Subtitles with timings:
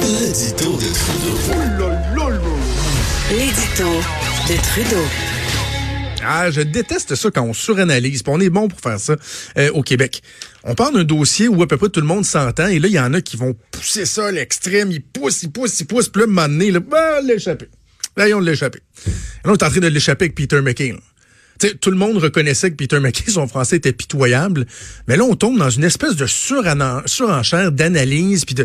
[0.00, 1.90] L'édito de Trudeau.
[3.30, 3.90] L'édito
[4.48, 5.04] de Trudeau.
[6.24, 8.22] Ah, je déteste ça quand on suranalyse.
[8.22, 9.16] Puis on est bon pour faire ça
[9.56, 10.22] euh, au Québec.
[10.64, 12.66] On parle d'un dossier où à peu près tout le monde s'entend.
[12.66, 14.90] Et là, il y en a qui vont pousser ça à l'extrême.
[14.90, 16.08] Ils poussent, ils poussent, ils poussent.
[16.08, 17.68] Puis là, un moment donné, là, bah, l'échapper.
[18.16, 18.80] Là, ils ont l'échapper.
[19.06, 19.12] Là,
[19.44, 20.94] on est en train de l'échapper avec Peter McKay.
[21.72, 24.66] Tout le monde reconnaissait que Peter McKay, son français était pitoyable,
[25.08, 28.56] mais là, on tombe dans une espèce de surenchère d'analyse, puis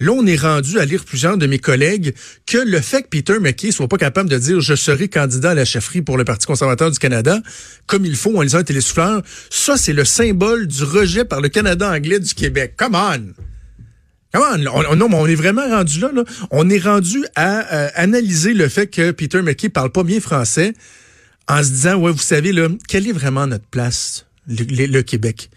[0.00, 2.14] là, on est rendu à lire plusieurs de mes collègues
[2.46, 5.54] que le fait que Peter McKay soit pas capable de dire «je serai candidat à
[5.54, 7.40] la chefferie pour le Parti conservateur du Canada»,
[7.86, 11.48] comme il faut en lisant un télésouffleur, ça, c'est le symbole du rejet par le
[11.48, 12.74] Canada anglais du Québec.
[12.76, 13.32] Come on!
[14.32, 16.24] Come on, non, mais on est vraiment rendu là, là.
[16.50, 20.74] On est rendu à euh, analyser le fait que Peter McKay parle pas bien français
[21.48, 25.50] en se disant, ouais, vous savez, là, quelle est vraiment notre place, le, Québec,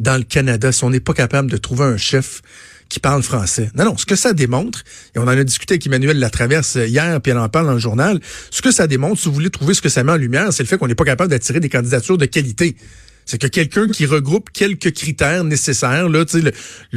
[0.00, 2.42] dans le Canada, si on n'est pas capable de trouver un chef
[2.88, 3.70] qui parle français?
[3.74, 4.84] Non, non, ce que ça démontre,
[5.14, 7.80] et on en a discuté avec Emmanuel Latraverse hier, puis elle en parle dans le
[7.80, 10.52] journal, ce que ça démontre, si vous voulez trouver ce que ça met en lumière,
[10.52, 12.76] c'est le fait qu'on n'est pas capable d'attirer des candidatures de qualité.
[13.24, 16.52] C'est que quelqu'un qui regroupe quelques critères nécessaires, là, le,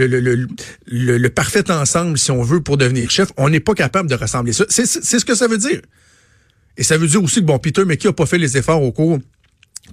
[0.08, 4.10] le, le, le, parfait ensemble, si on veut, pour devenir chef, on n'est pas capable
[4.10, 4.66] de rassembler ça.
[4.70, 5.82] C'est ce que ça veut dire.
[6.78, 8.92] Et ça veut dire aussi que, bon, Peter McKay a pas fait les efforts au
[8.92, 9.20] cours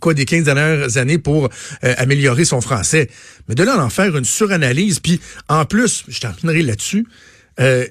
[0.01, 1.49] quoi des 15 dernières années pour
[1.85, 3.11] euh, améliorer son français.
[3.49, 7.07] Mais de là à en faire une suranalyse, puis en plus, je terminerai là-dessus,
[7.61, 7.87] euh,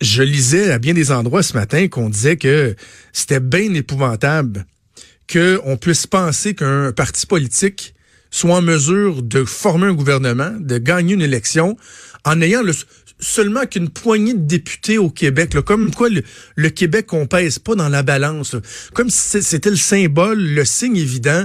[0.00, 2.76] je lisais à bien des endroits ce matin qu'on disait que
[3.12, 4.66] c'était bien épouvantable
[5.30, 7.94] qu'on puisse penser qu'un parti politique
[8.30, 11.76] soit en mesure de former un gouvernement, de gagner une élection,
[12.24, 12.72] en ayant le,
[13.20, 17.88] seulement qu'une poignée de députés au Québec, comme quoi le, Québec on pèse pas dans
[17.88, 18.56] la balance,
[18.94, 21.44] comme si c'était le symbole, le signe évident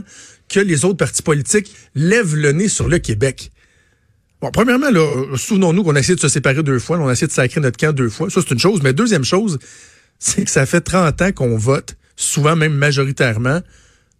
[0.50, 3.52] que les autres partis politiques lèvent le nez sur le Québec.
[4.42, 7.28] Bon, premièrement, euh, souvenons-nous qu'on a essayé de se séparer deux fois, on a essayé
[7.28, 9.58] de sacrer notre camp deux fois, ça c'est une chose, mais deuxième chose,
[10.20, 13.62] c'est que ça fait 30 ans qu'on vote, souvent même majoritairement,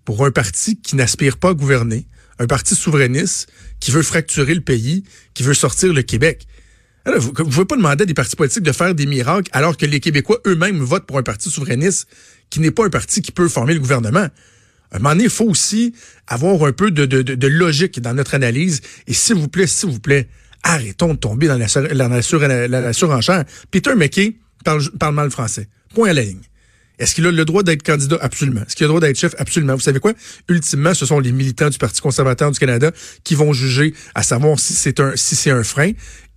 [0.06, 2.06] pour un parti qui n'aspire pas à gouverner,
[2.40, 6.48] un parti souverainiste qui veut fracturer le pays, qui veut sortir le Québec.
[7.06, 9.86] Vous ne pouvez pas demander à des partis politiques de faire des miracles alors que
[9.86, 12.08] les Québécois eux-mêmes votent pour un parti souverainiste
[12.50, 14.28] qui n'est pas un parti qui peut former le gouvernement.
[14.92, 15.94] À un moment donné, il faut aussi
[16.28, 18.82] avoir un peu de, logique dans notre analyse.
[19.08, 20.30] Et s'il vous plaît, s'il vous plaît,
[20.62, 23.44] arrêtons de tomber dans la surenchère.
[23.72, 25.68] Peter McKay parle, parle mal français.
[25.94, 26.42] Point à la ligne.
[27.00, 28.18] Est-ce qu'il a le droit d'être candidat?
[28.22, 28.62] Absolument.
[28.62, 29.34] Est-ce qu'il a le droit d'être chef?
[29.40, 29.74] Absolument.
[29.74, 30.14] Vous savez quoi?
[30.48, 32.92] Ultimement, ce sont les militants du Parti conservateur du Canada
[33.24, 35.92] qui vont juger à savoir si c'est un, si c'est un frein.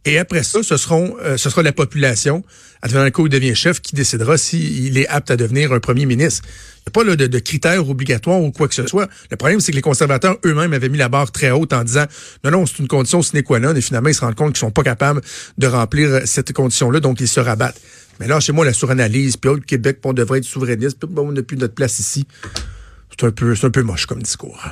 [0.06, 2.44] Et après ça, ce seront, euh, ce sera la population,
[2.80, 5.80] à devenir un coup, il devient chef, qui décidera s'il est apte à devenir un
[5.80, 6.42] premier ministre.
[6.46, 9.08] Il n'y a pas là, de, critères obligatoires ou quoi que ce soit.
[9.32, 12.04] Le problème, c'est que les conservateurs eux-mêmes avaient mis la barre très haute en disant
[12.44, 14.60] non, non, c'est une condition sine qua non, et finalement, ils se rendent compte qu'ils
[14.60, 15.20] sont pas capables
[15.58, 17.80] de remplir euh, cette condition-là, donc ils se rabattent.
[18.20, 21.28] Mais là, chez moi, la suranalyse, puis oh, Québec, on devrait être souverainiste, puis bon,
[21.28, 22.26] on n'a plus notre place ici.
[23.10, 24.62] C'est un peu, un peu moche comme discours.